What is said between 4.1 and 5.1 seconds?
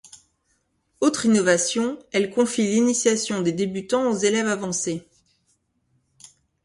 élèves avancés.